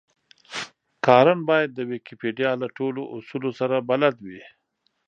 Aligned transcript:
کارن 1.05 1.39
بايد 1.49 1.69
د 1.75 1.79
ويکيپېډيا 1.89 2.51
له 2.61 2.67
ټولو 2.77 3.01
اصولو 3.15 3.49
سره 3.59 3.75
بلد 3.89 4.15
وي. 4.27 4.43